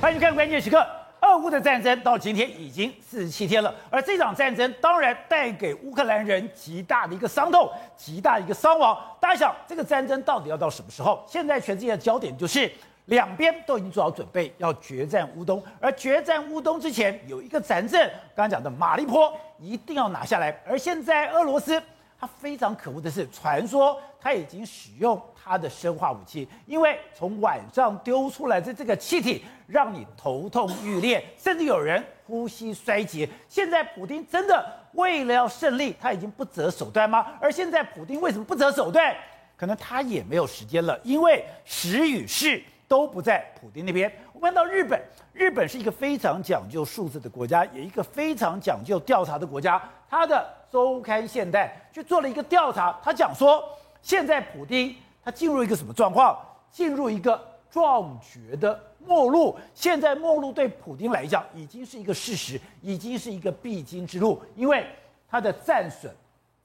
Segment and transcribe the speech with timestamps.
[0.00, 0.86] 欢迎看关键时刻。
[1.20, 8.96] 俄乌的战争到今天已经四十七天了，而这场战争当然带给乌克兰人极大的一个伤痛，极大的一个伤亡。
[9.18, 11.24] 大家想，这个战争到底要到什么时候？
[11.26, 12.70] 现在全世界的焦点就是
[13.06, 15.60] 两边都已经做好准备，要决战乌东。
[15.80, 20.56] 而决战乌东之前，有一个战阵，刚刚讲的马利坡一定要拿下来。
[20.64, 21.82] 而现在俄罗斯，
[22.18, 25.20] 他非常可恶的是，传说他已经使用。
[25.50, 33.26] 他的生化武器，因为从晚上丢出来的这个气体，让你头痛欲裂，甚至有人呼吸衰竭。
[33.48, 37.26] 现在普丁真的为了要胜利，他已经不择手段吗？
[37.40, 39.16] 而现在普丁为什么不择手段？
[39.56, 44.10] 可能他也没有时间了，因为时与势都不在普丁那边。
[44.32, 45.00] 我们到日本，
[45.32, 49.80] 日本是一个非常讲究数字的国家，也一个非常讲究调查的国家。
[50.08, 53.62] 他的周刊现代去做了一个调查，他讲说，
[54.02, 54.96] 现在普丁。
[55.20, 56.38] 他进入一个什么状况？
[56.70, 57.38] 进入一个
[57.70, 59.54] 壮绝的末路。
[59.74, 64.86] 现在末路对普丁来讲已经是一个事实，已经是一个必经之路，因为
[65.28, 66.10] 他的战损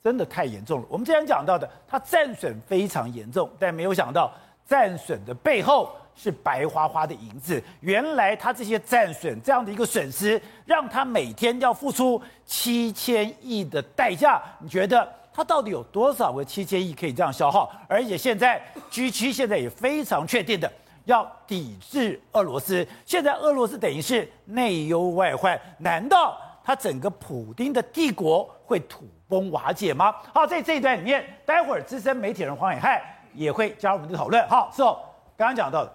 [0.02, 0.86] 真的太严重了。
[0.88, 4.32] 我们之前讲到的，他战损非常严重，但没有想到
[4.66, 7.62] 战损的背后是白花花的银子。
[7.82, 14.42] 原来他这些战损这样的一个损失，让他每天要付出七千亿的代价。
[14.60, 15.08] 你觉得？
[15.36, 17.72] 他到底有多少个七千亿可以这样消耗？
[17.88, 20.72] 而且现在 G7 现在也非常确定的
[21.06, 22.88] 要抵制俄罗斯。
[23.04, 30.14] 现在俄罗斯等于是内忧外患，难道他整个普丁的帝国会土崩瓦解吗？
[30.32, 33.02] 好，在这一段里面，待会儿资深媒体人黄暐瀚
[33.34, 34.48] 也会加入我们的讨论。
[34.48, 35.00] 好，是哦，
[35.36, 35.92] 刚刚讲到的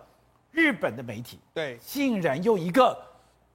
[0.59, 2.97] 日本的媒体对，竟然用一个。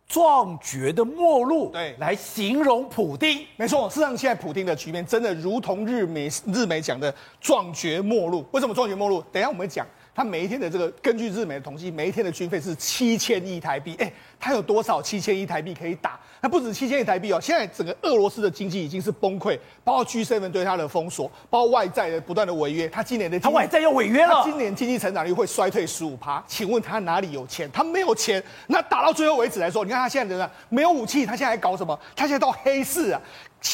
[0.05, 3.89] 壮绝的末路，对，来形容普丁，没错。
[3.89, 8.45] 事实上，现在普丁的局面真的如同日媒日媒讲的壮绝末路。
[8.51, 9.23] 为什么壮绝末路？
[9.31, 9.87] 等一下我们讲。
[10.13, 13.95] 他每一天的这个，根据日媒的统计，每一天的军费是七千亿台币。
[13.97, 14.11] 哎，
[14.43, 16.19] 他有多少七千亿台币可以打？
[16.41, 22.89] 那不止七千亿台币哦，现在整个俄罗斯的经济已经是崩溃，包括 G7 对他的封锁，包括外债的不断的违约。
[22.89, 26.43] 他今年的他外债又违约了，今年经济成长率会衰退十五趴。
[26.45, 27.71] 请问他哪里有钱？
[27.71, 28.43] 他没有钱。
[28.67, 30.51] 那打到最后为止来说，你看他现在怎样？
[30.67, 31.97] 没有武器，他现在还搞什么？
[32.13, 33.21] 他现在到黑市啊。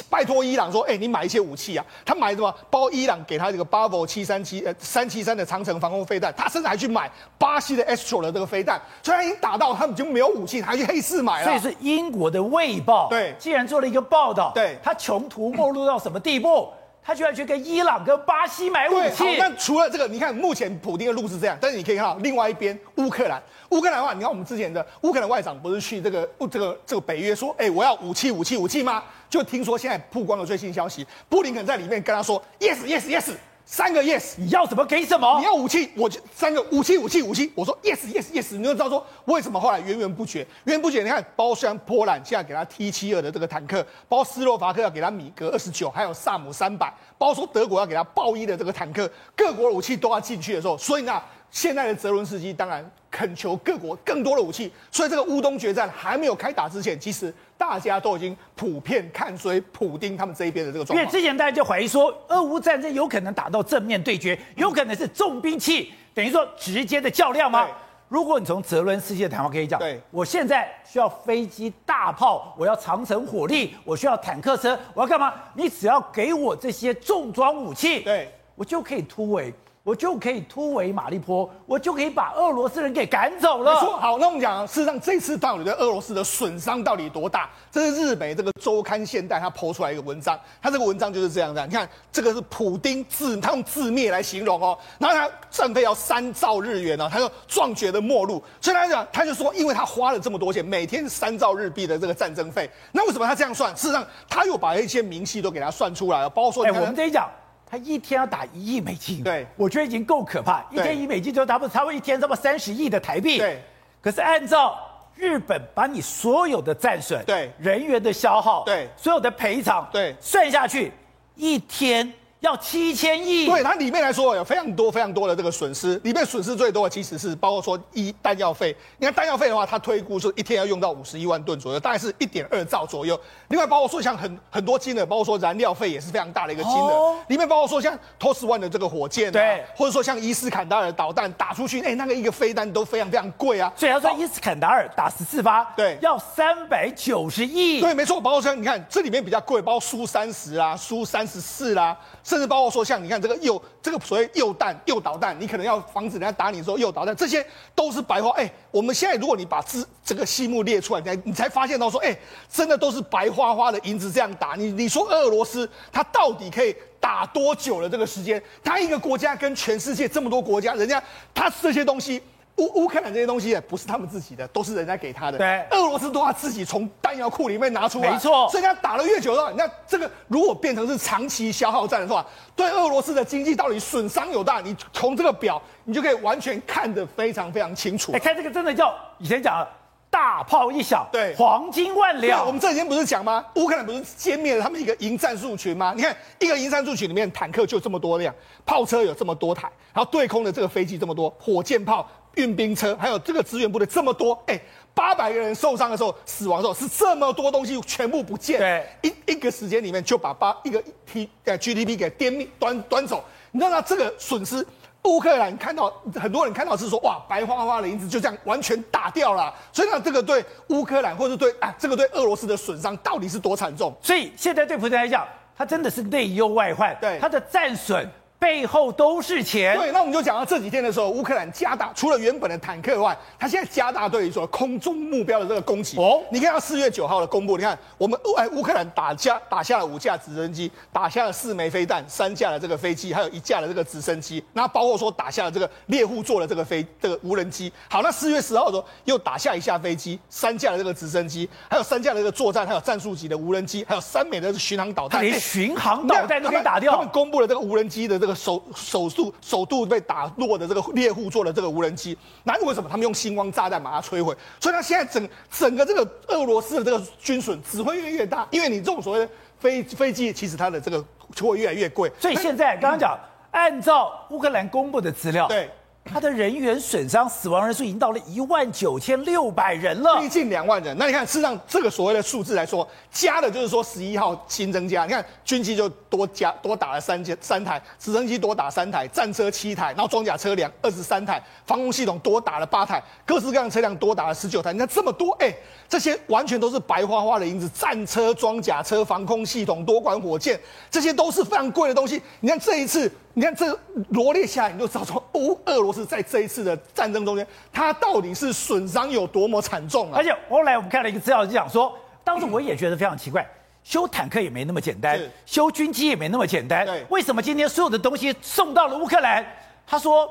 [0.07, 1.83] 拜托伊朗说，哎、欸，你买一些武器啊？
[2.05, 2.55] 他买什么？
[2.69, 8.79] 包伊朗给他这个 Bravo 七三七呃三七三的长城防空飞弹，他甚至还去买巴西的 Astro 的这个飞弹。
[9.01, 11.45] 虽然已经打到他们就没有武器，他还去黑市买了。
[11.45, 16.69] 所以是英国的《卫报》对，既然做了一个报道，对，他穷途末路到什么地步？
[17.01, 19.37] 他居然去跟伊朗、跟巴西买武器。
[19.39, 23.41] 那除了这个，你看目前普丁的路是这样，但是你可以看到另外一边乌克兰。
[23.69, 29.01] 乌克兰的话，你看我们之前的乌克兰外长不是去这个这个这个北约说，哎、欸，我要武器、武器、武器吗？
[29.27, 33.31] 就听说现在曝光了最新消息，布林肯在里面跟他说，yes yes yes。
[33.71, 35.37] 三个 yes，你要什么给什么？
[35.37, 37.51] 你要武器，我就三个武器，武器，武器。
[37.53, 41.03] 我说 yes yes yes，你就知道说为什么后来源源不绝，源源不绝。
[41.03, 51.21] 你看，包括像波兰现在给他 T 七二的这个坦克，包括斯洛伐克要给他米格二十九，还有萨姆三百，包括说德国要给他豹一的这个坦克，各国武器都要进去的时候，所以呢。
[51.51, 60.99] 现在的泽伦斯基当然恳求各国更多的武器，所以这个乌东决战还没有开打之前，其实大家都已经普遍看衰普丁他们这一边的这个状况。
[60.99, 67.67] 因为之前大家就怀疑说，俄乌战争有可能打到正面对决，有可能是重兵器，等于说直接的较量吗？
[68.07, 75.33] 如果你从泽伦斯基的谈话可以讲，对，我现在需要飞机、大炮，我要长程火力，我需要坦克车，我要干嘛？
[75.53, 79.53] 你只要给我这些重装武器，对，我就可以突围。
[79.83, 83.73] 我就可以突围马利坡，我就可以把俄罗斯人给赶走了。
[83.73, 87.49] 没错，好，那我们讲，事实上这次到底对俄罗斯的损伤到底多大？
[87.71, 91.65] 这是日媒这个周刊现代他 po 出来一个文章，他这个文章就是这样的。
[91.65, 98.43] 你看，这个是普丁自他用自灭来形容哦，然后他战费要三兆日元哦，他说壮绝的末路。
[98.61, 103.73] 所以他讲，他就说，因为他花了这么多钱，每天三兆日币的这个战争费，那为什么他这样算？
[103.75, 107.27] 事实上，他又把一些明细都给他算出来了，包括说，哎，我们这一讲。
[107.69, 110.65] 他一天要打一亿美金，对，我觉得已经够可怕。
[110.71, 113.37] 一天一亿美金就差不多，差不多一天这么三十亿的台币。
[113.37, 113.61] 对，
[114.01, 114.77] 可是按照
[115.15, 120.91] 日本把你所有的战损、对人员的消耗、对所有的赔偿、对算下去，
[121.35, 122.11] 一天。
[122.41, 128.73] 要七千亿，对它里面来说有非常多非常多的这个损失，里面损失最多的其实是包括说一弹药费。
[128.97, 133.19] 你看弹药费的话，它推估是一天要用到五十一万吨左右，大概是一点二兆左右。
[133.49, 136.93] 另外包括说像很很多金额，包括说燃料费也是非常大的一个金额。
[136.93, 143.69] 哦、里面包括说像 TOS One 的这个火箭、啊，对，或者说像伊斯坎达尔导弹打出去，哎、欸，那个一个飞弹都非常非常贵啊。
[143.75, 147.81] 所以要说伊斯坎达尔打十四发，对，要三百九十亿。
[147.81, 151.97] 对，没错，包括说你看这里面比较贵，包括苏三十啊，苏三十四啦。
[152.29, 157.43] 甚至包括说像你看这个诱这个所谓诱弹、诱导弹，你可能要防止人家打你的时候诱导弹，这些
[157.73, 158.29] 都是白花。
[158.37, 162.15] 哎，我们现在如果你把这这个细目列出来，你才你才发现到说，哎，
[162.47, 164.53] 真的都是白花花的银子这样打。
[164.55, 167.89] 你你说俄罗斯他到底可以打多久了？
[167.89, 171.03] 这个时间，他一个国家跟全世界这么多国家，人家
[171.33, 172.21] 他这些东西。
[172.59, 175.37] 乌乌克兰这些东西也不是他们自己的，都是人家给他的。
[175.37, 178.11] 对，俄罗斯都要自己从弹药库里面拿出来。
[178.11, 182.25] 没错，所以他打了越久的话，那这个如果变成是长期消耗战的话，
[182.55, 184.59] 对俄罗斯的经济到底损伤有大？
[184.59, 188.11] 你从这个表，你就可以完全看得非常非常清楚。
[188.11, 189.65] 哎，看这个真的叫以前讲。
[190.11, 192.43] 大炮一响，对，黄金万两。
[192.43, 193.45] 我们这几天不是讲吗？
[193.57, 195.93] 乌克兰不是歼灭了他们一个营战术群吗？
[195.95, 198.33] 你看，一个营战术群里面，坦克就这么多辆，
[198.65, 204.61] 炮车有这么多台，然后对空的这个飞机这么多，火箭炮、运兵车，还有这个支援部队这么多，哎、欸，
[204.93, 213.81] 八百个人受伤的时候，死亡的时候是这么多东西全部不见，对，一一个时间里面就把八一个 T 呃 GDP 给颠灭端端走，你知道吗？
[213.81, 214.65] 这个损失。
[215.03, 223.95] 乌克兰看到很多人看到是说，哇，白花花的银子就这样完全打掉了，所以呢，这个对乌克兰或者对啊，这个对俄罗斯的损伤到底是多惨重？
[224.01, 225.25] 所以现在对普京来讲，
[225.57, 228.07] 他真的是内忧外患，对他的战损。
[228.39, 229.77] 背后都是钱。
[229.77, 235.97] 对，那我们就讲到这几天的时候，乌克兰加大除了原本的坦克外，他现在加大对于说空中目标的这个攻击。
[235.97, 244.41] 哦，你看到四月九号的公布，你看我们乌哎乌克兰打下打下了五架直升机，打下了四枚飞弹，三架的这个飞机，还有一架的这个直升机。
[244.53, 247.69] 那包括说打下了这个猎户座的这个飞这个无人机。
[247.89, 255.21] 好，那四月十号的时候又打下一架飞机，三架的这个直升机，还有三架的这个作战，还有战术级的无人机，还有三枚的巡航导弹。
[255.21, 256.93] 连巡航导弹都可以打掉。
[256.93, 258.28] 他们公布了这个无人机的这个。
[258.35, 264.35] 首首度首度被打落的这个猎户座的这个无人机，那为什么他们用星光炸弹把它摧毁？
[264.59, 271.03] 所以它现在整整个这个俄罗斯的这个军损只会越来越大，因为你这种所谓的飞飞机，其实它的这个
[271.35, 272.11] 就会越来越贵。
[272.19, 273.17] 所以现在刚刚讲，
[273.51, 275.69] 按照乌克兰公布的资料，对。
[276.11, 280.97] 他的人员损伤、死亡人数已经到了一万九千六百人了，逼近两万人。
[280.97, 285.05] 那你看，事实上这个所谓的数字来说，加的就是说十一号新增加。
[285.05, 294.73] 你看军机就多加多打了三三台，直升机多打三台，战车七台，然后装甲车辆二十三台，防空系统多打了八台，各式各样车辆多打了十九台。
[294.73, 295.53] 你看这么多，哎、
[295.87, 300.59] 这些完全都是白花花的银子，战车、装甲车、防空系统、多管火箭，
[300.89, 302.21] 这些都是非常贵的东西。
[302.39, 303.11] 你看这一次。
[303.39, 303.65] 你看这
[304.09, 310.17] 罗列下来，你就知道说，俄俄罗斯在这一次的战争中间，它到底是损伤有多么惨重啊！
[310.17, 313.49] 而且后来我们看了一个资料，就讲说，当时我也觉得非常奇怪，
[313.81, 316.85] 修坦克也没那么简单，修军机也没那么简单。
[316.85, 319.45] 对，为什么今天所有的东西送到了乌克兰？
[319.87, 320.29] 他说，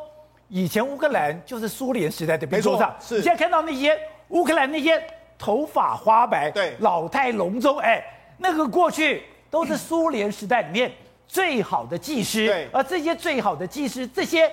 [0.49, 3.17] 以前乌克兰就是苏联时代的兵工厂，是。
[3.17, 5.03] 你现在看到那些乌克兰那些
[5.39, 8.05] 头发花白、对老态龙钟，哎，
[8.37, 10.93] 那个过去都是苏联时代里面。
[11.29, 14.51] 最好的技师，对，而这些最好的技师，这些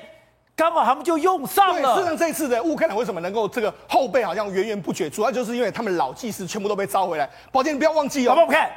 [0.56, 1.96] 刚好他们就用上了。
[1.96, 7.28] 事实上，这一次的乌克兰为什么能够这个后背好像源源不绝，主要就是因为他们老技师全部都被招回来。
[7.52, 8.32] 宝剑，你不要忘记哦。
[8.32, 8.70] 好不好看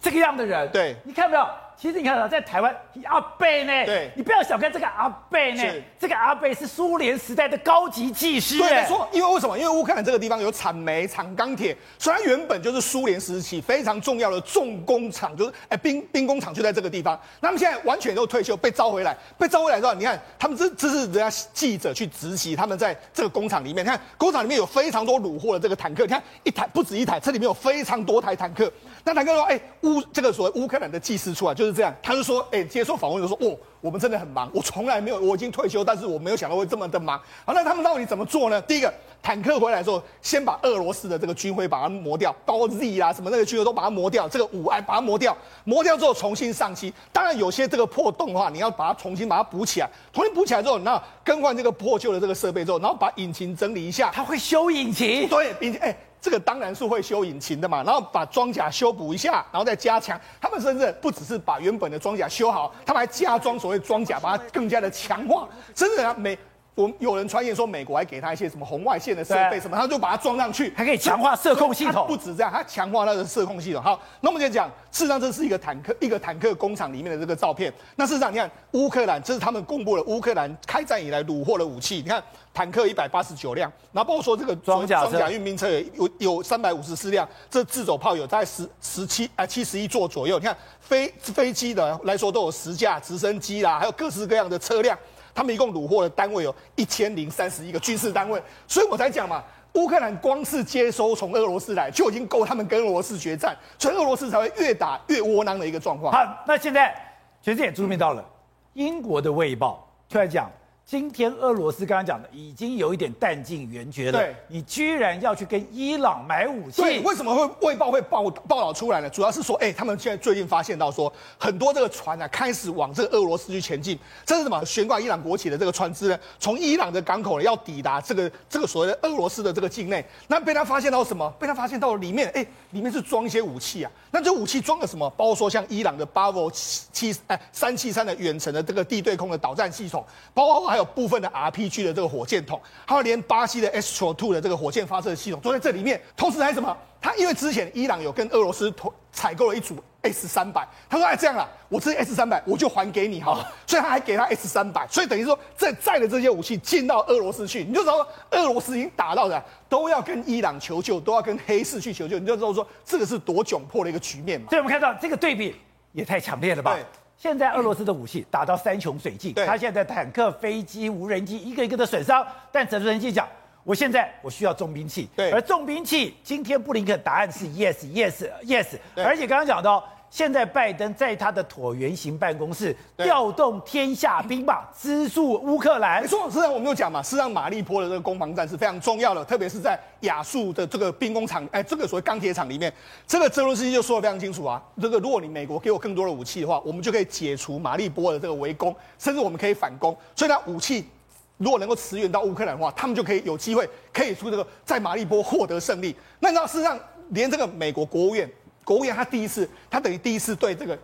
[0.00, 1.46] 这个样的人，对，你看没有？
[1.80, 5.62] 其实你看啊在台湾阿贝呢，对，你不要小看这个阿贝呢，
[5.96, 8.58] 这个阿贝是苏联时代的高级技师。
[8.58, 9.56] 对，没错，因为为什么？
[9.56, 17.16] 因为乌克兰这个地方有产煤、产钢铁，虽然原本就是苏联时期非常重要的重工厂，就是哎兵兵工厂就在这个地方。
[17.40, 28.68] 那么现在完全都退休，被招回来，被招回来之后，你看他们这这是人家记者去直击，他们在这个工厂里面，你看工厂里面有非常多掳获的这个坦克，你看一台不止一台，这里面有非常多台坦克。
[29.04, 32.46] 那坦克说，哎乌这个所谓乌克兰的技师出来就是是这样，他就说。
[32.50, 37.20] 哎，接受访问就说：“哦，我们真的很忙，我从来没有，我已经退休，但是我没有想到会这么的忙。
[37.44, 38.60] 好，那他们到底怎么做呢？
[38.62, 46.92] 第一个，坦克回来之后，先把俄罗斯的这个军徽把它磨掉，包括 Z 啊什么那个军徽都把它磨掉，这个五 I 把它磨掉，磨掉之后重新上漆。
[47.12, 54.10] 当然有些这个破洞的话，你要把它重新把它补起来，重新补起来之后，然后更换这个破旧的这个设备之后，然后把引擎整理一下。
[54.14, 55.28] 他会修引擎？
[55.28, 60.20] 对，引擎哎。”这个当然是会修引擎的嘛，然后把装甲修补一下，然后再加强。
[60.40, 65.48] 他们甚至不只是把原本的装甲修好，他们还加装所谓装甲，把它更加的强化。
[65.74, 66.36] 真的啊，每
[66.78, 72.06] 我们有人传言说美国还给他一些什么红外线的设备什么，他就把它装上去，还可以强化射控系统。
[72.06, 73.82] 不止这样，他强化他的射控系统。
[73.82, 77.72] 好，那我们就讲，事实上这是一个坦克，一个坦克工厂里面的这个照片。
[77.96, 81.96] 那事实上你看，乌克兰这是他们公布了乌克兰开战以来虏获的武器。
[81.96, 82.22] 你看。
[82.54, 90.40] 坦克一百八十九辆，然后包括说这个装甲装甲运兵车有有三百五十四辆，这自走炮有在十十七啊七十一座左右。
[90.40, 94.98] 你看飞飞机的来说都有十架，直升机啦，还有各式各样的车辆。
[95.38, 99.40] 他们一共虏获的单位有一千零三十一个军事单位，所以我才讲嘛，
[99.74, 106.12] 乌克兰光是接收从俄罗斯来就已经够他们跟俄罗斯决战，所以俄罗斯才会越打越窝囊的一个状况。
[106.12, 106.92] 好，那现在
[107.40, 108.24] 全世界也注意到了，
[108.72, 110.50] 英国的《卫报》出来讲。
[110.90, 114.18] 今天俄罗斯刚刚讲的已经有一点弹尽援绝了。
[114.18, 116.80] 对，你居然要去跟伊朗买武器？
[116.80, 119.10] 对，为什么会卫报会报报道出来呢？
[119.10, 123.98] 主要是说，哎，他们现在最近发现到说，很多这个船啊开始往这个俄罗斯去前进。
[124.24, 124.64] 这是什么？
[124.64, 130.02] 悬挂伊朗国旗的这个船只呢，从伊朗的港口呢要抵达这个这个所谓的俄罗斯的这个境内。
[130.26, 131.30] 那被他发现到什么？
[131.38, 133.92] 被他发现到里面，哎，里面是装一些武器啊。
[134.10, 135.10] 那这武器装了什么？
[135.18, 140.02] 包括说像伊朗的 Bravo 七哎三七三的远程的这个地对空的导弹系统，
[140.32, 146.00] 包括还有部分的 RPG 的这个火箭筒，还有连巴西的 Astro Two 的这个火箭发射系统都在这里面。
[146.16, 146.76] 同时还什么？
[147.00, 148.74] 他因为之前伊朗有跟俄罗斯
[149.12, 164.48] 采购了一组 S 三百，他说哎这样啦，我这 S 三百我就还给你哈，所以他还给他 S 三百，所以等于说这载的这些武器进到俄罗斯去，你就知道俄罗斯已经打到的都要跟伊朗求救，都要跟黑市去求救，你就知道说这个是多窘迫的一个局面嘛。
[164.50, 165.54] 所以我们看到这个对比
[165.92, 166.76] 也太强烈了吧？
[167.18, 173.26] 现在俄罗斯的武器打到山穷水尽，他现在坦克、飞机、无人机一个一个的损伤，但泽连斯基讲，
[173.64, 179.84] 我现在我需要重兵器，对，而重兵器今天布林肯答案是 yes yes yes，而且刚刚讲到。
[180.10, 186.00] 现在拜登在他的椭圆形办公室调动天下兵马资助乌克兰。
[186.02, 192.72] 没错，实际上我们就讲嘛，实际上马利波的这个攻防战是非常重要的，特别是在亚速的这个兵工厂，哎，这个所谓钢铁厂里面，
[193.06, 199.96] 这个泽伦斯基就说的非常清楚啊，这个如果你美国给我更多的武器的话，我们就可以解除马利波的这个围攻，甚至我们可以反攻。
[200.16, 200.88] 所以呢，武器
[201.36, 205.94] 如果能够驰援到乌克兰的话，他们就可以有机会可以出这个在马利波获得胜利。
[206.18, 206.78] 那你知道，事实上
[207.10, 208.28] 连这个美国国务院。
[208.68, 210.78] 国务院他第一次，他等于第一次对这个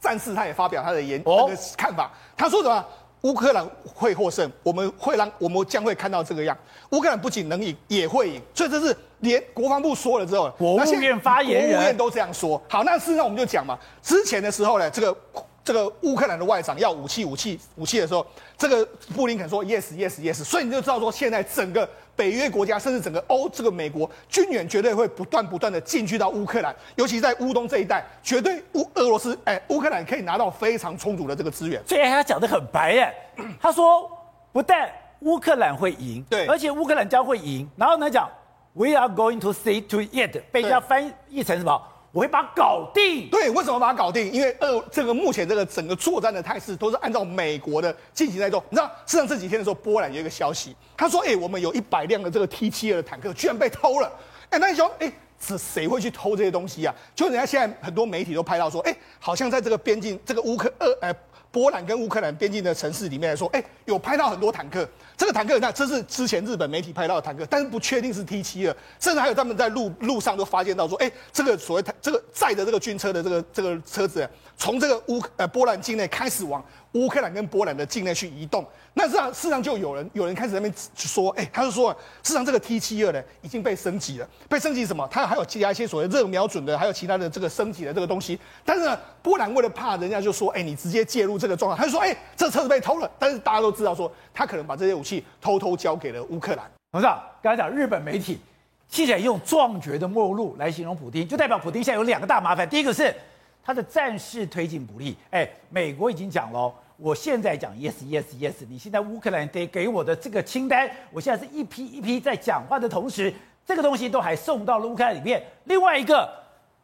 [0.00, 2.10] 战事，他也发表他的言那个看法。
[2.36, 2.84] 他说什么？
[3.22, 6.56] 乌克兰会获胜，我们会让我们将会看到这个样。
[6.90, 8.42] 乌克兰不仅能赢，也会赢。
[8.52, 12.60] 所以这是连国防部说了之后，国务院发言人，国务院都这样说。
[12.68, 15.16] 好，那事实上我们就讲嘛，之前的时候呢，这个
[15.64, 18.26] 这个乌克兰的外长要武器、武器、武器的时候，
[18.56, 21.88] 这个布林肯说 yes yes yes，所以你就知道说现在整个。
[22.18, 31.80] 北约国家甚至整个欧这个美国军援绝对会不断不断的进去到乌克兰，尤其在乌东这一带，绝对乌俄罗斯哎乌克兰可以拿到非常充足的这个资源。
[31.86, 33.14] 所以他讲的很白耶，
[33.60, 34.10] 他说
[34.50, 37.70] 不但乌克兰会赢，对，而且乌克兰将会赢。
[37.76, 38.28] 然后呢讲
[38.72, 41.80] We are going to see to it，被人家翻译成什么？
[42.12, 43.28] 我会把它搞定。
[43.30, 44.32] 对，为什么把它搞定？
[44.32, 48.64] 因为呃，这个目前这个整个作战的态势都是按照美国的进行在做。
[48.70, 54.10] 你知道，事实上这几天的时候，波兰有一个消息，他说：“哎，我们有一百辆的这个 T 七二的坦克居然被偷了。
[54.50, 56.94] ”哎，那你说，哎，是谁会去偷这些东西啊？
[57.14, 61.14] 就人家现在很多媒体都拍到说，哎，好像在这个边境，这个乌克呃，哎。
[61.50, 64.88] 波兰跟乌克兰边境的城市里面来说，哎，有拍到很多坦克。
[65.16, 76.64] 这个坦克，那这是之前日本媒体拍到的坦克，但是不确定是 T 七二，甚至还有他们在路路上都发现到说，哎，这个所谓这个载着这个军车的这个这个车子，从这个乌呃波兰境内开始往
[76.98, 78.66] 乌克兰跟波兰的境内去移动。
[78.94, 85.06] 那事实上，事实上就有人有人开始在那边说，哎，他就说，事实上这个 T 七二呢已经被升级了，被升级什么？
[85.10, 88.38] 它还有加一些所谓热瞄准的，还有其他的这个升级的这个东西。
[88.64, 93.08] 但是呢，波兰为了怕人家就说，哎，你直接介入这个状况，他就说，哎，这车子被偷了。
[93.18, 96.68] 但是大家都知道说，他可能把这些武器偷偷交给了乌克兰。
[96.90, 98.40] 董事长，刚才讲日本媒体，
[98.88, 102.68] 记者用壮绝的末路来形容普丁，就代表普丁现在有两个大麻烦。
[102.68, 103.14] 第一个是
[103.62, 106.74] 他的战事推进不利，哎，美国已经讲了。
[107.00, 113.32] 我现在讲 yes yes yes，你现在乌克兰得给我的这个清单，我现在是一批一批在讲话的同时，
[113.64, 115.40] 这个东西都还送到了乌克兰里面。
[115.66, 116.28] 另外一个，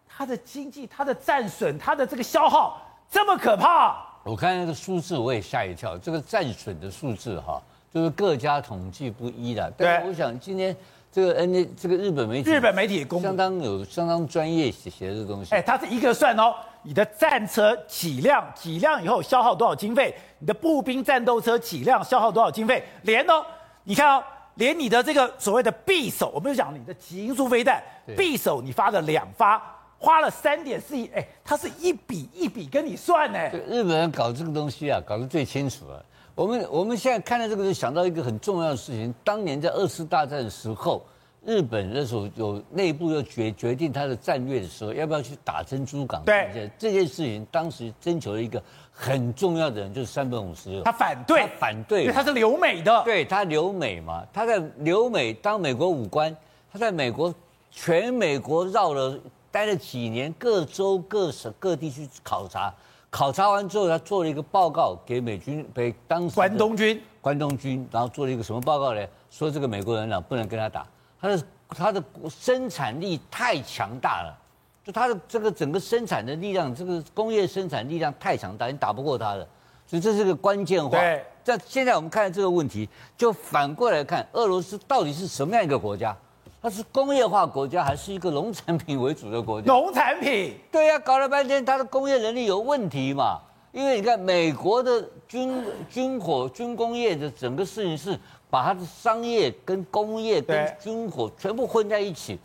[0.08, 2.80] 它的经济、它的战损、它的这个消耗
[3.10, 4.06] 这么可怕。
[4.22, 7.60] 我看那个数字我也吓一跳，这个战损的数字哈，
[7.92, 9.72] 就是各家统计不一的。
[9.76, 10.74] 但是我想今天。
[11.14, 15.54] 这个 N A 这个日本媒体，日本媒体公相当有相当专业写写的这个东西。
[15.54, 20.14] 哎，它是一个算哦，你的战车几辆，几辆以后消耗多少经费？
[20.38, 22.84] 你的步兵战斗车几辆消耗多少经费？
[23.02, 23.44] 连哦，
[23.84, 24.22] 你看哦，
[24.56, 27.82] 连你的这个所谓的匕首，我们就讲你的极音速飞弹，
[28.16, 29.60] 匕首你发了两发，
[29.98, 33.38] 花了三点四亿，哎，它是一笔一笔跟你算呢。
[33.66, 36.04] 日本人搞这个东西啊，搞得最清楚了。
[36.34, 39.14] 我们我们现在看到这个，就想到一个很重要的事情。
[39.24, 41.06] 当年在二次大战的时候，
[41.46, 46.22] 日本那时候有内部要决决定他的战略的时候，要不要去打珍珠港？
[46.24, 50.82] 对，这件事情当时征求了一个很重要的人，就是山本五十六。
[50.82, 53.02] 他反对，他反对，因为他是留美的。
[53.04, 56.34] 对，他留美嘛，他在留美当美国武官，
[56.72, 57.34] 他在美国
[57.70, 59.18] 全美国绕了
[59.50, 62.72] 待了几年，各州各省各地去考察。
[63.10, 67.00] 考察完之后，他做了一个报告给美军，给当时关东军。
[67.20, 69.00] 关东军，然后做了一个什么报告呢？
[69.30, 70.86] 说这个美国人呢不能跟他打，
[71.24, 74.38] 他的它的生产力太强大了，
[74.84, 79.48] 就它的这个整个生产的力量，这个工业生产力量太强大，你打不过它的，
[79.86, 80.90] 所以这是个关键话。
[80.98, 81.24] 对。
[81.42, 86.14] 在现在我们看这个问题，就反过来看，俄罗斯到底是什么样一个国家？
[86.60, 89.66] 它是工业化国家，还是一个农产品为主的国家？
[89.66, 90.54] 农产品。
[90.70, 93.40] 对呀、啊，搞了半天，它的工业能力有问题嘛？
[93.72, 98.18] 因为你看，美国的军军火、军工业的整个事情是
[98.54, 102.38] 把它的商业跟工业跟军火全部混在一起，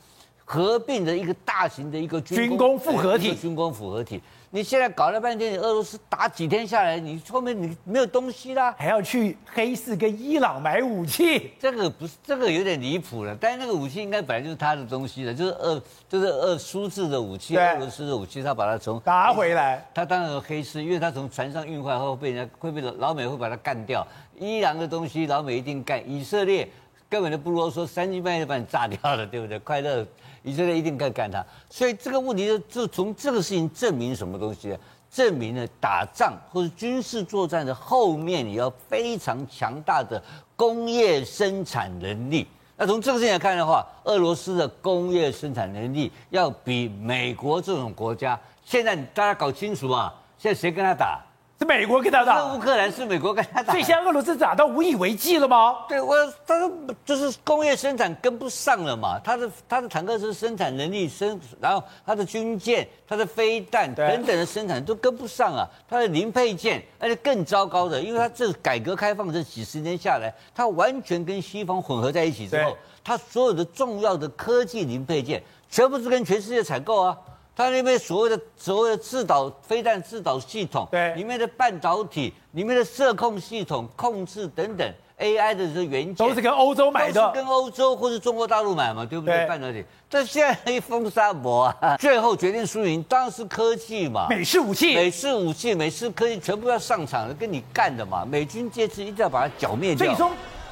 [0.51, 3.35] 合并的一个大型的一个军工复合体。
[3.35, 4.19] 军工复合体。
[4.49, 13.37] 你现在搞了半天，你俄罗斯打几天下来，你后面你没有东西啦，还要去黑市跟伊朗买武器，这个不是这个有点离谱了。
[13.39, 15.79] 但是那个武器应该本来就是他的东西了，就是俄
[16.09, 19.87] 就是俄苏制的武器，俄罗斯的武器，他把它从拿回来。
[19.93, 24.03] 他当然有黑市，因为他从船上运回来后被人家会被老美会把它干掉。
[24.39, 26.67] 伊朗的东西老美一定干，以色列
[27.07, 29.59] 根本就不啰嗦，三更半夜就把你炸掉了，对不对？
[29.59, 30.03] 快乐。
[30.43, 34.77] 以色列一定该干他，所以这个问题就就从这个事情证明什么东西呢？
[35.11, 40.21] 证明了打仗或者军事作战的后面你要非常强大的
[40.55, 42.47] 工业生产能力。
[42.77, 51.19] 那从这个事情来看的话，俄罗斯的工业生产能力要比美国这种国家，现在大家搞清楚啊，现在谁跟他打？
[51.59, 55.79] 是美国跟他打，乌克兰是美国跟他打，所以现在俄罗斯打到无以为继了吗？
[55.89, 56.15] 对，我
[56.47, 56.71] 他说
[57.03, 77.17] 就是工业生产跟不上了嘛，他的他的坦克车生产能力生，然后他的军舰、他的飞弹等等的生产都跟不上啊，他的零配件，而且更糟糕的，因为他这改革开放这几十年下来，他完全跟西方混合在一起之后，他所有的重要的科技零配件全部是跟全世界采购啊。
[77.59, 89.39] 它那边所谓的所谓的制导飞弹制导系统，对，里面的半导体、里面的射控系统、控制等等 AI 的这元件，都是跟欧洲买的，都是跟欧洲或是中国大陆买嘛，对不对？
[89.39, 89.45] 对。
[89.45, 100.15] 半导体，但现在一封杀博啊， 最后决定输赢当然是科技嘛，美式武器，美式武器、美式科技全部要上场了，跟你干的嘛，美军这次一定要把它剿灭掉。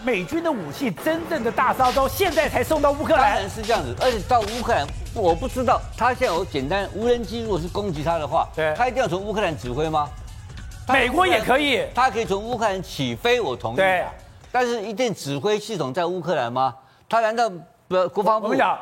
[0.08, 3.24] 美军的武器真正的大杀招，现在才送到乌克兰。
[3.24, 10.08] 当然是这样子，而且到乌克兰，我不知道他现在有简单无人机，如果是攻击他的话，对，他一定要从乌克兰指挥吗？
[10.88, 13.76] 美国也可以，他可以从乌克兰起飞，我同意。
[13.76, 14.06] 对，
[14.50, 16.74] 但是一定指挥系统在乌克兰吗？
[17.10, 17.52] 他难道
[17.90, 18.48] 不国防部？
[18.48, 18.80] 我讲，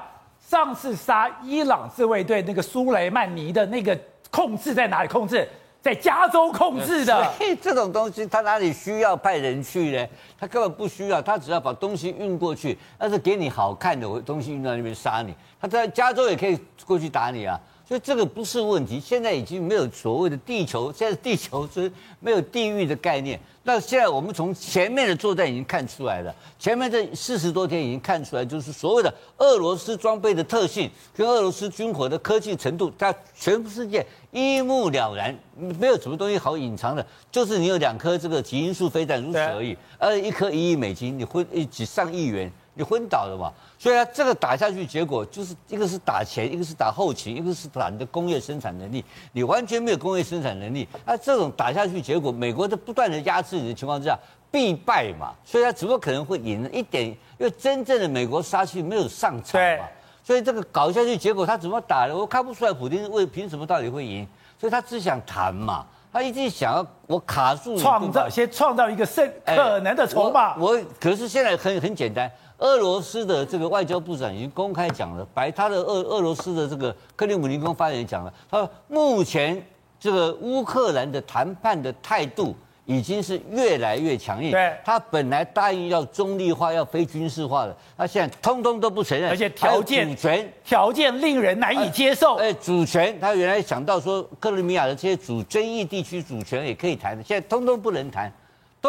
[0.47, 3.97] 上次杀伊朗自卫队那个苏雷曼尼的那个
[4.30, 5.49] 控制在哪里控制？
[5.86, 10.08] 在加州控制的， 所以这种东西他哪里需要派人去呢？
[10.36, 17.62] 他根本不需要，他只要把东西运过去，那是给你好看的东西运到那边杀你，他在加州也可以过去打你啊。
[17.88, 23.39] 所以这个不是问题，现在已经没有所谓的地球，现在地球是没有地域的概念。
[23.62, 35.36] 那现在我们从前面的作战已经看出来了，前面这四十多天已经看出来，就是所谓的俄罗斯装备的特性跟俄罗斯军火的科技程度，它全世界一目了然，
[35.80, 42.52] 没有什么东西好隐藏的，就是你有两颗这个极音速飞弹如此而已，而一颗一亿美金，你会几上亿元。
[42.75, 43.51] 你昏倒了嘛？
[43.79, 49.03] 所以啊，这个打下去，结果就是一个是打钱，一个是打后勤，一个是打你的工业生产能力。
[49.31, 54.19] 你完全没有工业生产能力，那这种打下去，结果美国在不断的压制你的情况之下，
[54.51, 55.33] 必败嘛。
[55.45, 56.69] 所以他怎么可能会赢呢？
[56.71, 59.85] 一点，因为真正的美国杀气没有上场嘛。
[60.21, 62.17] 所以这个搞下去，结果他怎么打的？
[62.17, 64.27] 我看不出来，普丁为凭什么到底会赢？
[64.59, 65.85] 所以他只想谈嘛。
[66.11, 70.55] 他一直想要我卡住，创造先创造一个胜可能的筹码。
[70.55, 72.31] 我可是现在很很简单。
[72.60, 79.62] 俄罗斯的这个外交部长已经公开讲了，白他的俄俄罗斯的这个克里姆林宫发言人讲了，他说目前
[80.00, 84.52] 这个乌克兰的谈判的态度已经是越来越强硬。
[84.52, 92.36] 对，他本来答应要中立化、要非军事化的，他现在通通都不承认，而且条件主权条件令人难以接受。
[92.36, 98.32] 哎，主权他原来想到说克里米亚的这些主争议地区主权也可以谈的，现在通通不能谈。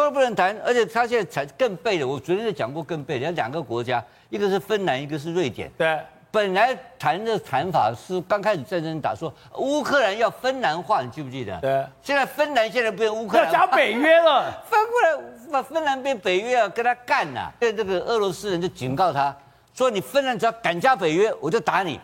[0.03, 2.07] 都不能谈，而且他现在才更背的。
[2.07, 5.71] 我昨天就讲过更背的，像两个国家，一个是芬兰，一个是瑞典。
[5.77, 5.99] 对，
[6.31, 11.59] 本来谈的谈法是刚开始战争打说乌克兰要芬兰化，你记不记得？
[11.59, 11.85] 对。
[12.01, 17.51] 现在芬兰现在变乌克兰，要加北约了， 翻过来把芬兰变北约啊跟他干呐、啊。
[17.59, 19.35] 所以这个俄罗斯人就警告他
[19.73, 21.99] 说：“你芬兰只要敢加北约，我就打你。”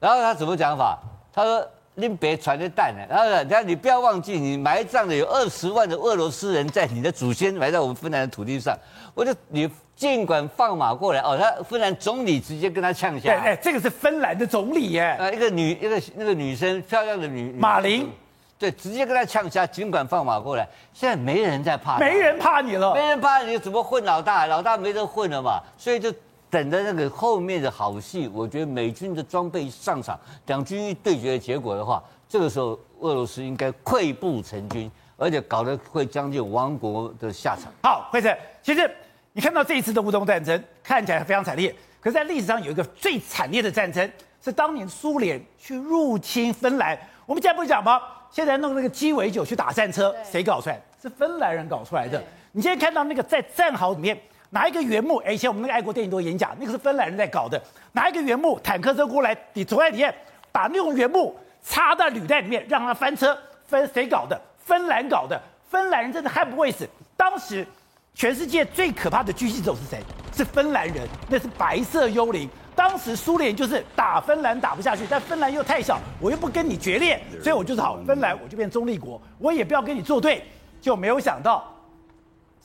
[0.00, 0.98] 然后他怎么讲法？
[1.32, 1.68] 他说。
[1.98, 8.78] 你别传的蛋呢，然后呢，然后你不要忘记，你埋葬的有二十万的俄罗斯人在你的祖先埋在我们芬兰的土地上，
[9.14, 11.36] 我就你尽管放马过来哦。
[11.36, 18.08] 他芬兰总理直接跟他呛下，哎，这个是芬兰的总理耶，呃，一个女一个那个女生漂亮的女马林，
[18.56, 20.68] 对，直接跟他呛下，尽管放马过来。
[20.94, 24.46] 现在没人在怕，没人怕你了，没人怕你，怎么混老大？
[24.46, 26.14] 老大没得混了嘛，所以就
[26.50, 28.28] 等着那个后面的好戏。
[28.32, 37.72] 我觉得美军的装备上场，两军一对决的结果的话，这个时候俄罗斯应该溃不成军，而且搞得会将近亡国的下场。
[37.82, 38.90] 好，惠成，其实
[39.32, 44.10] 你看到这一次的乌东战争看起来非常惨烈，可是在历史上有一个最惨烈的战争，
[44.42, 46.98] 是当年苏联去入侵芬兰。
[47.26, 48.00] 我们现在不是讲吗？
[48.30, 50.80] 现在弄那个鸡尾酒去打战车，谁搞出来？
[51.00, 52.22] 是芬兰人搞出来的。
[52.52, 54.18] 你现在看到那个在战壕里面
[54.50, 57.60] 拿一个原木，哎，以前我们那个爱国电影都演讲，那个是芬兰人在搞的，
[57.92, 60.14] 拿一个原木，坦克车过来，你坐在里面，
[60.50, 63.36] 把那种原木插在履带里面，让它翻车。
[63.66, 64.40] 分谁搞的？
[64.58, 65.38] 芬兰搞的。
[65.68, 66.88] 芬兰人真的悍不会死。
[67.16, 67.66] 当时
[68.14, 70.00] 全世界最可怕的狙击手是谁？
[70.34, 72.48] 是芬兰人，那是白色幽灵。
[72.74, 80.42] 当时苏联就是打芬兰打不下去，但芬兰又太小，我又不跟你决裂，所以我就是好，芬兰我就变中立国，我也不要跟你作对。
[80.80, 81.70] 就没有想到，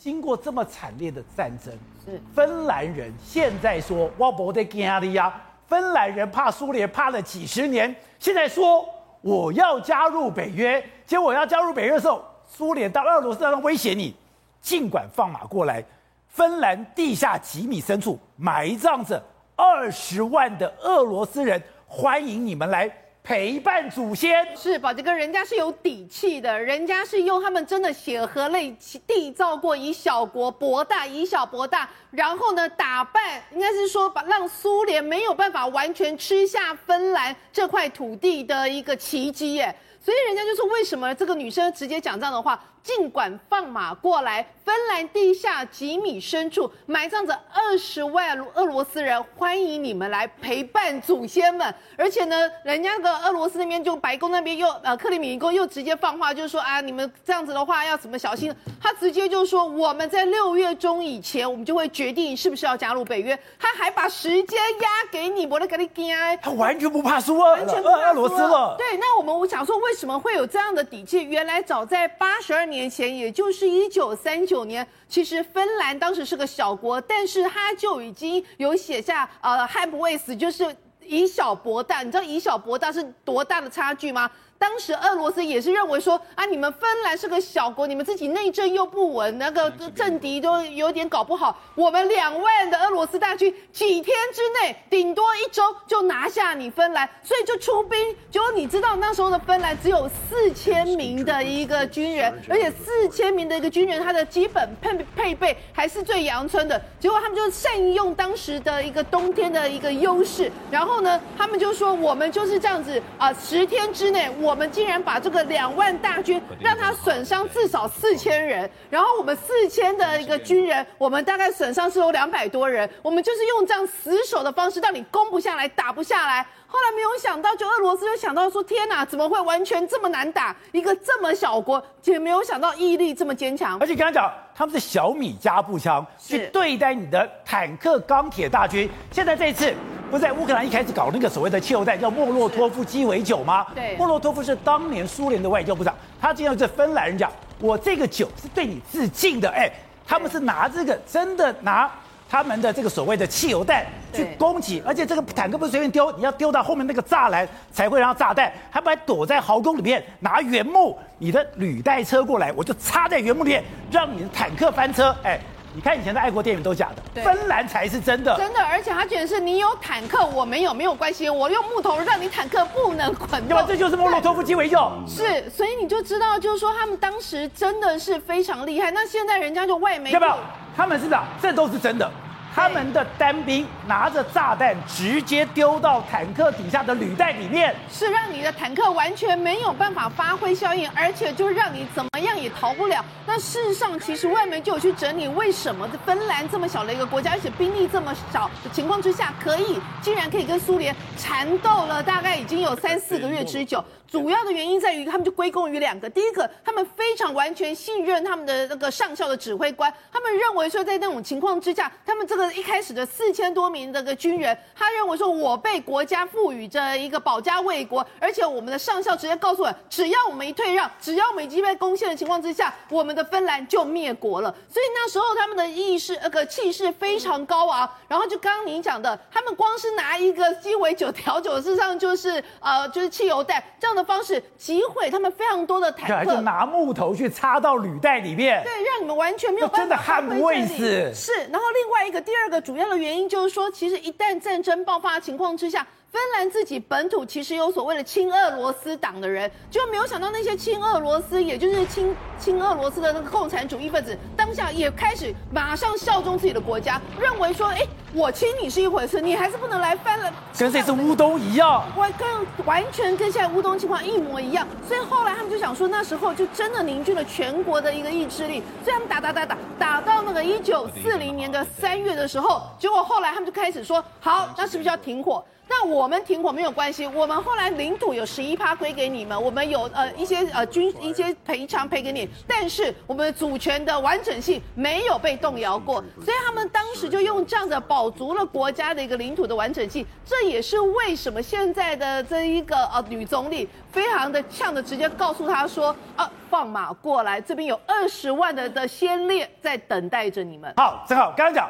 [0.03, 5.33] 经过这么惨烈的战争，是芬兰人现在说我不得惊你呀。
[5.65, 8.85] 芬兰人怕苏联怕了几十年，现在说
[9.21, 14.13] 我要加入北约，结果我要加入北约的时候，苏联到俄罗斯当中威胁你，
[14.59, 15.81] 尽管放马过来，
[16.27, 19.23] 芬兰地下几米深处埋葬着。
[19.55, 22.91] 二十万的俄罗斯人欢迎你们来
[23.23, 24.45] 陪伴祖先。
[24.55, 28.75] 是宝杰哥，人家是有底气的，人家是用他们真的血和泪
[29.07, 39.73] 缔造过，以小国博大，以小博大，然后呢，打败，应该是说把让苏联没有办法完全吃下芬兰这块土地的一个奇迹耶。
[40.01, 42.61] 所以人家就说，为什么这个女生直接讲这样的话？
[42.83, 51.73] 尽管放马过来，芬兰地下几米深处埋葬着二十万俄罗斯人，欢迎你们来陪伴祖先们。
[51.97, 58.53] 而且呢，人家的俄罗斯那边就白宫那边又呃克里米林宫又直接放话，就是说啊，你们这样子的话要怎么小心？
[58.81, 63.37] 他直接就说我们在六月中以前，我们就会决定是不是要加入北约。
[63.57, 68.75] 他还把时间压给你，我来给你讲，他完全不怕输啊，完全不怕俄罗斯了。
[68.77, 71.23] 对，那我们我想说，为什么会有这样的底气？
[71.23, 72.72] 原来早在八十二年。
[72.73, 82.03] 年前，也就是一九三九年，其实芬兰当时是个小国，但是他就已经有写下呃汉不畏死，就是以小博大。
[82.03, 84.29] 你知道以小博大是多大的差距吗？
[84.63, 91.59] 当时俄罗斯也是认为说啊，你们芬兰是个小国，你们自己内政又不稳，那个政敌都有点搞不好。
[91.75, 97.99] 我们两万的俄罗斯大军几天之内，顶多一周就拿下你芬兰，所以就出兵。
[98.31, 106.81] 结果你知道那时候的芬兰只有四千名的一个军人，而且四千名的一个军人，他的基本配配备还是最阳春的。
[107.01, 114.52] 结果他们就善用当时的一个冬天的一个优势，然后呢，他们就说我们就是这样子啊、呃，十天之内我。
[114.53, 126.45] 我们竟然把这个两万大军让他损伤至少四千人，然后我们四千的一个军人，我们大概损伤是有两百多人，我们就是用这样死守的方式，让你攻不下来，打不下来。
[126.67, 130.55] 后来没有想到，就俄罗斯就想到说：天哪，怎么会完全这么难打？
[130.71, 133.79] 一个这么小国，也没有想到毅力这么坚强。
[133.79, 138.87] 而且刚才讲，他们是小米加步枪去对待你的坦克、钢铁大军。
[139.09, 139.73] 现在这一次。
[140.13, 143.65] 不是在乌克兰一开始搞那个所谓的汽油弹，叫莫洛托夫鸡尾酒吗？
[143.73, 149.49] 对，莫洛托夫是当年苏联的外交部长，他今天对芬兰人讲，我这个酒是对你致敬的。
[149.49, 149.67] 哎，
[150.05, 151.89] 他们是拿这个真的拿
[152.29, 165.15] 他们的这个所谓的汽油弹去攻击，而且这个坦克不是随便丢，你要丢到后面那个栅栏才会让它炸弹，还不还躲在壕沟里面拿原木，你的履带车过来，我就插在原木里面，让你的坦克翻车。
[165.23, 165.39] 哎。
[165.75, 173.65] 你看以前的爱国电影都假的，芬兰才是真的，真的，而且他觉得是你有坦克，我没有，没有关系，我用木头让你坦克不能滚动？
[173.67, 178.91] 这就是莫洛托夫鸡尾酒，是，所以你就知道，就是说他们当时真的是非常厉害。
[178.91, 180.37] 那现在人家就外媒，要不要？
[180.77, 182.11] 他们是这样，这都是真的。
[182.53, 193.03] 他们的单兵拿着炸弹直接丢到坦克底下的履带里面，是让你的坦克完全没有办法发挥效应，而且就让你怎么样也逃不了。
[193.25, 203.83] 那事实上，其实外媒就有去整理，为什么芬兰这么小的一个国家，而且兵力这么少的情况之下，可以竟然可以跟苏联缠斗了大概已经有三四个月之久。
[204.13, 206.07] 主要的原因在于，他们就归功于两个。
[206.07, 224.55] 第一个，他们非常完全信任他们的那个上校的指挥官，他们认为说，在那种情况之下，他们这个一开始的四千多名这个军人，他认为说，我被国家赋予着一个保家卫国，而且我们的上校直接告诉我，只要我们一退让，只要我们已经被攻陷的情况之下，我们的芬兰就灭国了。
[224.69, 227.89] 所以那时候他们的意识那个气势非常高昂。
[228.07, 234.02] 然后就刚刚你讲的，他们光是拿一个鸡尾酒调酒，事实上就是呃就是汽油弹这样的。
[234.03, 239.77] 方式击毁他们非常多的坦克，就拿木头去插到履带里面，对，让你们完全没有办法。
[239.79, 241.13] 真的悍不畏死。
[241.13, 245.85] 是，然后另外一个第第二个主要的原因就是说，其实一旦战争爆发的情况之下。
[246.13, 257.81] 芬兰自己本土其实有所谓的亲俄罗斯党的人，就没有想到那些亲俄罗斯，也就是亲亲俄罗斯的那个共产主义分子，当下也开始马上效忠自己的国家，认为说，哎，
[258.13, 260.31] 我亲你是一回事，你还是不能来翻了。
[260.55, 262.27] 跟这次乌东一样，完跟
[262.63, 264.67] 完全跟现在乌东情况一模一样。
[264.87, 275.43] 所以后来他们就想说，那时候就真的凝聚了全国的一个意志力，所以他们打打打打打到那个一九四零年的三月的时候，结果后来他们就开始说，好，那是不是要停火？
[275.75, 300.71] 那我们停火没有关系，我们后来领土有十一趴归给你们，我们有呃一些呃军一些赔偿赔给你，但是我们的主权的完整性没有被动摇过，所以他们当时就用这样的保足了国家的一个领土的完整性，这也是为什么现在的这一个呃女总理非常的呛的直接告诉他说啊放马过来，这边有二十万的的先烈在等待着你们。
[300.77, 301.67] 好，正好刚刚讲。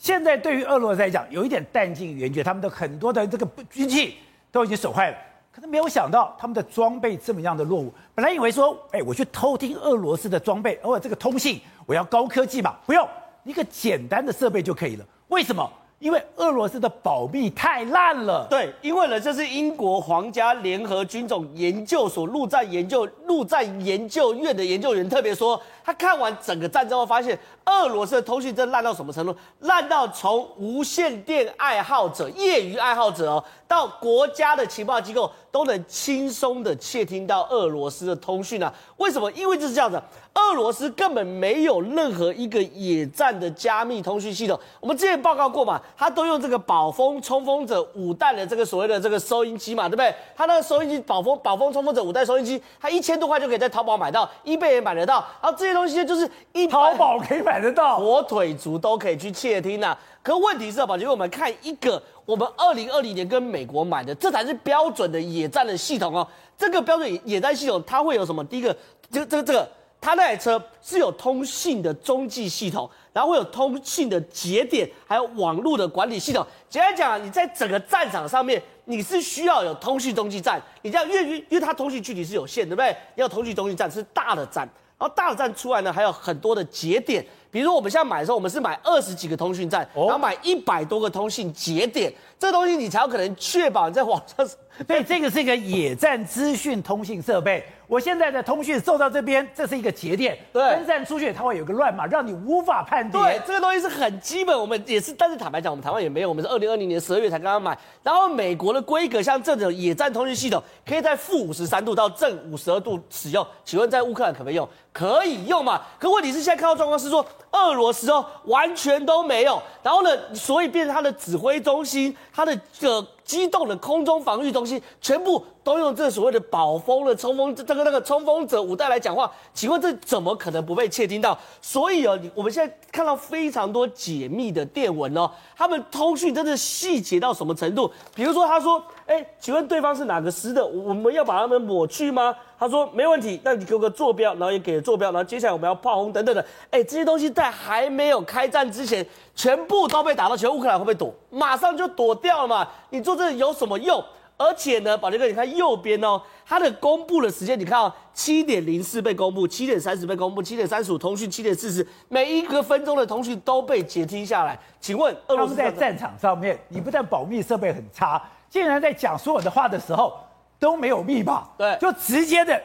[0.00, 4.16] 现在对于俄罗斯来讲，有一点弹尽援绝，他们的很多的这个军器
[4.50, 5.16] 都已经损坏了。
[5.52, 7.92] 可是没有想到，他们的装备这么样的落伍。
[8.14, 12.76] 本来以为说，哎，我去偷听俄罗斯的装备，偶尔这个通信，我要高科技嘛？
[12.86, 13.06] 不用，
[13.44, 15.04] 一个简单的设备就可以了。
[15.28, 15.70] 为什么？
[16.00, 18.46] 因为俄罗斯的保密太烂了。
[18.48, 25.60] 对，因为呢，这是英国皇家联合军种研究所陆战研究陆战研究院的研究员特别说。
[25.82, 29.34] 他看完整个战争后，发现俄罗斯的通讯真烂到什么程度？
[29.60, 38.72] 烂到从无线电爱好者、业余爱好者哦，到国家的情报机构都能轻松的窃听到俄罗斯的通讯啊？
[38.98, 39.30] 为什么？
[39.32, 40.00] 因为就是这样子，
[40.34, 44.58] 俄罗斯根本没有任何一个野战的加密通讯系统。
[44.78, 50.14] 我们之前报告过嘛，他都用这个宝丰冲锋者五代的这个所谓的这个收音机嘛，对不对？
[50.36, 66.14] 他那个收音机宝丰宝丰冲锋者五代收音机，他一千多块就可以在淘宝买到，eBay 也买得到，然后这些东西就是一淘宝可以买得到，火腿族都可以去窃听呐、可问题是，宝杰，我们看一个，我们二零二零年跟美国买的，这才是标准的野战的系统。
[66.16, 66.26] 哦。
[66.56, 68.44] 这个标准野战系统，它会有什么？
[68.44, 68.76] 第一个，
[69.10, 69.68] 这个这个这个，
[70.00, 76.44] 它那台车是有通信的中继系统，然后会有通信的节点，还有网络的管理系统。
[76.68, 80.60] 简单讲，你在整个战场上面，你是需要有通讯中继站。
[80.82, 82.96] 你这样，因为因为它通讯距离是有限，对不对？
[83.16, 84.68] 要通讯中继站是大的站。
[84.98, 94.46] 然后大的站出来呢，还有很多的节点，比如说我们现在买的时候，我们是买二十几个通讯站，然后买一百多个通讯节点，这东西你才有可能确保你在网上。
[94.86, 97.64] 对，这个是一个野战资讯通信设备。
[97.90, 100.38] 我现在的通讯送到这边，这是一个节点。
[100.52, 103.20] 对，分散出去，它会有个乱码，让你无法判定。
[103.20, 107.76] 对，这个东西是很基本，我们也是，但是坦白讲，我们台湾也没有，我们是二零二零年十二月才刚刚买。
[108.04, 113.44] 然后美国的规格，像这种野战通讯系统，可以在负五十三度到正五十二度使用。
[113.64, 114.68] 请问在乌克兰可不可以用？
[114.92, 115.80] 可以用嘛？
[115.98, 119.62] 可问题是现在看到状况是说，俄罗斯哦完全都没有。
[119.82, 123.06] 然后呢，所以变成它的指挥中心，它的这个。
[123.30, 131.38] 机动的空中防御中心全部都用这所谓的宝丰的冲锋这个那个冲锋者五代来讲话，请问这怎么可能不被窃听到？
[131.62, 137.88] 所以哦，我们现在看到非常多解密的电文哦，他们通讯真的细节到什么程度？
[138.16, 140.64] 比如说他说，哎，请问对方是哪个师的？
[140.64, 142.32] 我们要把他们抹去吗？
[142.56, 146.46] 他说没问题，那你给我个坐标，然后也给了坐标，然后接下来我们要炮轰等等的。
[146.70, 151.12] 哎，这些东西在还没有开战之前，全部都被打到，全乌克兰会被躲？
[151.28, 152.68] 马上就躲掉了嘛？
[152.90, 154.00] 你做这有什么用？
[154.40, 164.58] 而且呢，宝杰哥，你看右边哦，它的公布的时间，你看哦，七点零四被公布，七点三十被公布，七点三十五通讯，七点四十，每一个分钟的通讯都被截听下来。
[164.80, 170.18] 请问，俄罗斯在战场上面，你不但保密设备很差，竟然在讲所有的话的时候
[170.58, 172.58] 都没有密码，对，就直接的。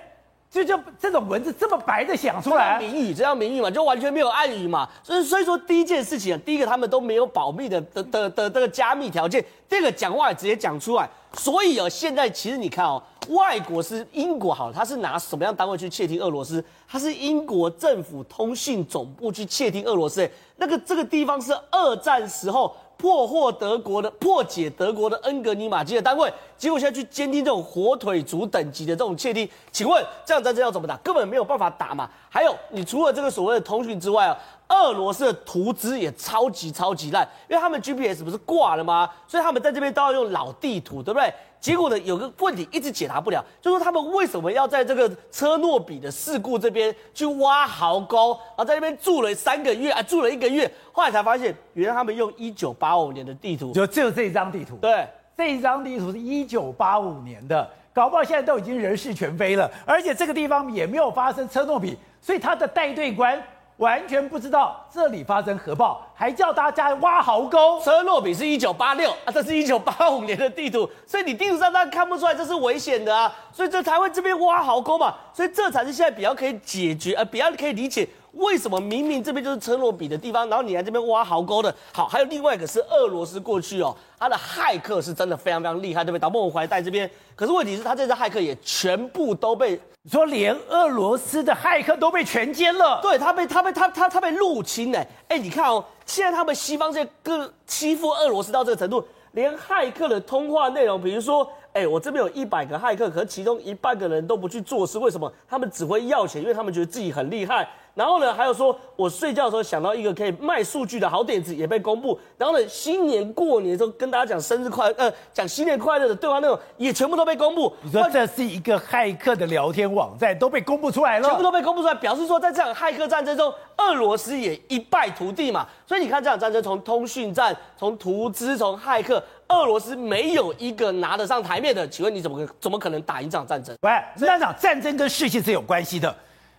[0.55, 4.87] 就就这种文字这么白的想出来，明语，这样明语嘛，就完全没有暗语嘛。
[5.03, 9.43] 所以所以说第一件事情啊，第一个他们都没有保密的的的的这个加密条件。
[9.67, 11.09] 第二个讲话也直接讲出来。
[11.33, 16.63] 所以啊，现在其实你看哦，外国是英国好，他是拿什么样单位去窃听俄罗斯？
[16.87, 20.29] 他是英国政府通信总部去窃听俄罗斯。
[20.55, 22.73] 那个这个地方是二战时候。
[23.05, 30.97] 破获德国的破解德国的恩格尼玛机的单位，结果现在去监听这种火腿族等级的这种窃听，请问这样战争要怎么打？
[31.03, 32.09] 根本没有办法打嘛。
[32.27, 34.35] 还有，你除了这个所谓的通讯之外啊，
[34.69, 39.07] 俄罗斯的图资也超级超级烂，因为他们 GPS 不是挂了吗？
[39.27, 41.31] 所以他们在这边都要用老地图，对不对？
[41.65, 54.75] 结果呢，有个问题一直解答不了，就是说他们为什么要在这个车诺比的事故这边去挖壕沟，然后在那边住了三个月啊，住了一个月，后来才发现，原来他们用一九八五年的地图，就只有这一张地图。
[54.75, 63.41] 对，这一张地图是一九八五年的，搞不好现在都已经人事全非了，而且这个地方也没有发生车诺比，所以他的带队官
[63.77, 67.81] 完全不知道这里发生核爆，还叫大家挖壕沟。
[67.81, 78.07] 车诺比是一九八六啊，这是一九八五年的地图，所以你地图上当然看不出来这是危险的啊，所以这才会这边挖壕沟嘛，所以这才是现在比较可以解决，呃，比较可以理解。
[78.35, 81.73] 为什么明明这边就是车诺比的地方，然后你来这边挖壕沟的？
[81.91, 86.19] 好，还有另外一个是俄罗斯过去哦，他的骇客是真的非常非常厉害，对不对？
[86.19, 95.03] 导播我回来带这边，可是问题是，他这些骇客也全部都被你说连俄罗斯的骇客都被全歼了，对他被他被他他他被入侵呢。
[95.27, 105.29] 哎，你看哦，现在他们西方这些个欺负俄罗斯到这个程度，连骇客的通话内容，比如说，哎，我这边有一百个骇客，可是其中一半个人都不去做事，为什么？
[105.45, 107.67] 他们只会要钱，因为他们觉得自己很厉害。
[107.93, 112.17] 然后呢，还有说，我睡觉的时候想到一个可以卖数据的好点子，也被公布。
[112.37, 117.73] 然后呢，新年过年的时候跟大家讲生日快，呃，讲新年快乐的对话内容，也全部都被公布。
[117.81, 125.67] 你说这是一个骇客的聊天网站都被公布出来了，全部都被公布出来，表示说在这场骇客战争中，俄罗斯也一败涂地嘛。
[125.85, 131.87] 所以你看这场战争，从通讯战，从图资，从骇客，俄罗斯没有一个拿得上台面的。
[131.87, 133.75] 请问你怎么怎么可能打赢这场战争？
[133.81, 136.15] 喂，那场战争跟事情是有关系的。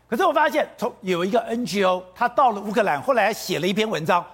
[0.09, 4.25] 可是我发现，从有一个 NGO，他到了乌克兰，后来写了一篇文章，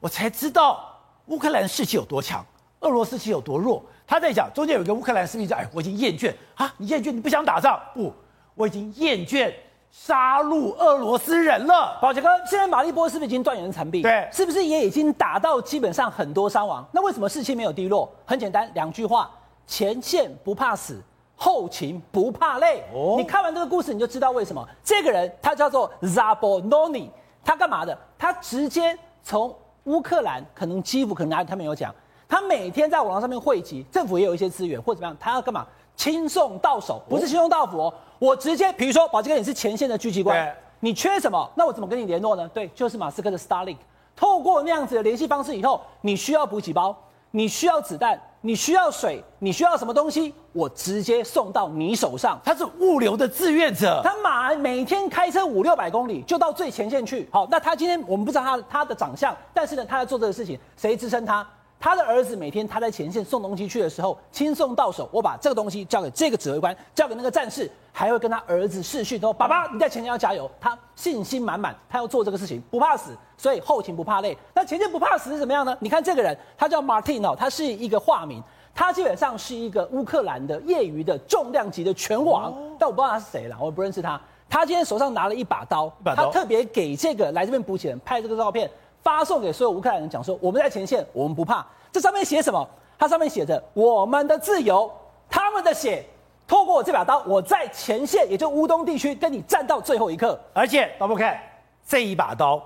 [0.00, 2.44] 我才知道乌克兰士气有多强，
[2.80, 3.82] 俄罗斯士气有多弱。
[4.06, 7.80] 他在讲，中间有一个乌克兰士兵讲：“哎，我已经厌倦啊，你厌倦，你不想打仗？
[7.94, 8.12] 不，
[8.54, 9.50] 我已经厌倦
[9.96, 14.02] 杀戮俄罗斯人了。”宝杰哥，现在马利波是不是已经断垣残壁？
[14.02, 16.84] 对，是不是也已经打到基本上很多伤亡？
[16.90, 18.10] 那为什么士气没有低落？
[18.26, 19.30] 很简单，两句话：
[19.68, 21.00] 前线不怕死。
[21.36, 27.08] 后勤不怕累，哦、你看完这个故事，你就知道为什么这个人他叫做 Zabononi，
[27.44, 27.96] 他干嘛的？
[28.16, 31.92] 他直接从乌克兰，可能基辅，可能哪里他没有讲，
[32.28, 35.66] 他每天在网络上面汇集，政府也有一些资源或怎么样，他要干嘛？
[35.96, 37.94] 轻送到手，不是轻送到府哦。
[38.24, 41.46] 我直接，比如说，宝杰哥，你是前线的狙击官，你缺什么？
[41.54, 42.48] 那我怎么跟你联络呢？
[42.54, 43.76] 对，就是马斯克的 Starlink，
[44.16, 46.96] 透过那样子的联系方式以后，你需要补给包，
[47.32, 48.18] 你需要子弹。
[48.46, 52.38] 你需要水，你需要什么东西，我直接送到你手上。
[52.44, 57.26] 他是物流的志愿者，他马每天开车五六百公里就到最前线去。
[57.32, 61.46] 好，那他今天我们不知道他他的长相，但是呢，他在做这个事情，谁支撑他？
[61.84, 65.06] 他的儿子每天他在前线送东西去的时候，亲送到手。
[65.12, 74.34] 我把这个东西交给这个指挥官，交给那个战士，还会跟他儿子视讯，说：“爸爸，你在前线要加油。”他信心满满，他要做这个事情，不怕死，所以后勤不怕累。
[74.54, 75.76] 那前线不怕死是怎么样呢？
[75.78, 78.42] 你看这个人，他叫 Martin 哦，他是一个化名，
[78.74, 84.18] 他基本上是一个乌克兰的业余的重量级的拳王，哦、但我不知道他是谁了，我也不认识他。
[84.48, 88.70] 他今天手上拿了一把刀，把刀他特别给这个来这边补给人拍这个照片。
[89.04, 91.64] 发送给所有乌克兰人，讲说我们在前线，我们不怕。
[91.92, 92.66] 这上面写什么？
[92.98, 94.90] 它上面写着我们的自由，
[95.28, 96.04] 他们的血，
[96.46, 100.40] 透过我这把刀，我在前线，也就乌东地区跟你战到最后一刻。
[100.54, 101.38] 而且，大家看
[101.86, 102.62] 这一把刀，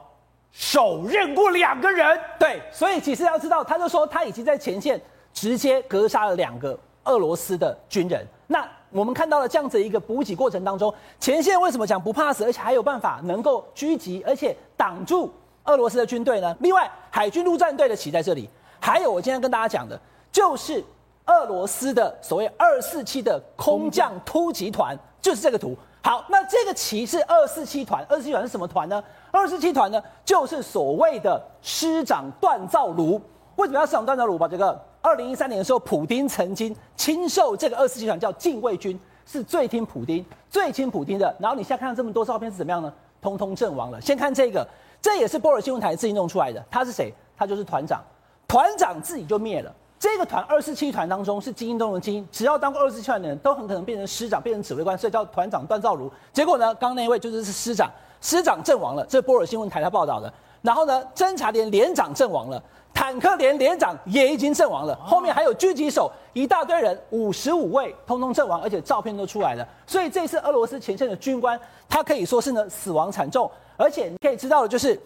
[0.52, 2.18] 手刃过两个人。
[2.38, 5.00] 对，所以其实要知道，他就说他已经在前线
[5.32, 8.24] 直接格杀了两个俄罗斯的军人。
[8.46, 15.32] 那我们看到了这样子一个补给过程当中，前线为什么讲不怕死，而且还有办法能够狙击，而且挡住。
[15.68, 16.56] 俄罗斯的军队呢？
[16.60, 18.48] 另外，海军陆战队的旗在这里。
[18.80, 19.98] 还有，我今天跟大家讲的，
[20.32, 20.82] 就是
[21.26, 25.76] 俄罗斯的所谓二四七的空降突击团，就是这个图。
[26.02, 29.02] 好，那这个旗是二四七团，二四七团是什么团呢？
[29.30, 33.20] 二四七团呢，就是所谓的师长锻造炉。
[33.56, 34.38] 为什么要师长锻造炉？
[34.38, 41.36] 把这个二零一三年的时候，普丁曾经亲授这个二四七团叫禁卫军，是最听普丁、最听普丁的。
[41.38, 42.90] 然后你现在看到这么多照片是怎么样呢？
[43.20, 44.00] 通通阵亡了。
[44.00, 44.66] 先看这个。
[45.00, 46.64] 这也是波尔新闻台自己弄出来的。
[46.70, 47.12] 他是谁？
[47.36, 48.02] 他就是团长，
[48.46, 49.72] 团长自己就灭了。
[49.98, 56.10] 这个团二四七团当中是精英中的精英，只要当过二四七团的人都很可能变成师长，变成指挥官，所以叫团长段兆如。
[56.32, 59.04] 结果呢，刚刚那一位就是是师长，师长阵亡了。
[59.06, 60.32] 这是波尔新闻台他报道的。
[60.62, 64.96] 然后呢，侦察连连长阵亡了，坦克连连长也已经阵亡了。
[65.04, 69.66] 后面还有狙击手一大堆人，五十五位通通阵亡，而且照片都出来了。
[69.86, 71.58] 所以这次俄罗斯前线的军官，
[71.88, 73.50] 他可以说是呢死亡惨重。
[73.78, 75.00] 而且你可以知道的就是，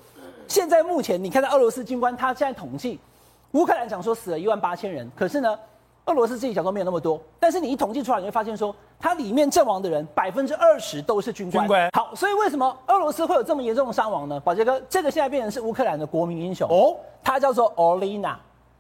[0.49, 2.99] 现在目前你看到俄罗斯军官，他现在统计，
[3.53, 5.59] 乌克兰讲说死了一万八千人，可是呢，
[6.07, 7.21] 俄罗斯自己讲说没有那么多。
[7.39, 11.63] 但是你一统计出来，你会发现说，它里面阵亡的人百分之二十都是军官。
[11.63, 11.91] 军官。
[11.93, 14.41] 好，所以为什么俄罗斯会有这么严重的伤亡呢？
[14.41, 18.37] 宝杰哥，这个现在变成是乌克兰的国民英雄哦，他叫做 Olina，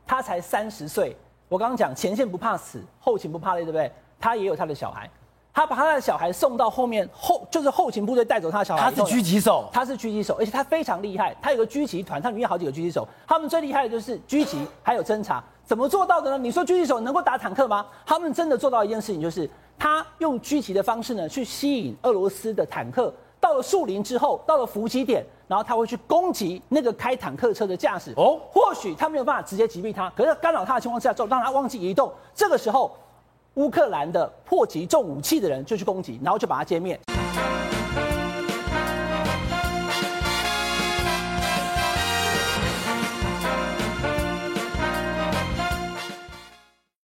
[0.06, 1.14] 他才三十岁。
[1.50, 3.92] 我刚刚讲前线不怕死，后勤不怕累，对不对？
[4.18, 5.10] 他也有他的小孩。
[5.54, 8.90] 他把他的小孩送到后面后，就是后勤部队带走他的小孩。
[8.90, 11.36] 他是狙击手，他是狙击手，而且他非常厉害。
[11.42, 16.38] 他有个狙击团，他里面好几个狙击手，他们最厉害的就是狙击还有侦查，怎么做到的呢？
[16.38, 17.86] 你说狙击手能够打坦克吗？
[18.06, 19.48] 他们真的做到一件事情，就是
[19.78, 28.14] 他用狙击的方式呢，去吸引俄罗斯的坦克到了树林之后，到了伏击点，然后他会去攻击那个开坦克车的驾驶。
[28.16, 32.10] 哦，或许他没有办法直接击毙他，可是干扰他的情况之下，就让他忘记移动。
[32.34, 32.90] 这个时候。
[33.54, 36.98] 乌克兰的迫击重武器的人就去攻击然后就把它歼灭。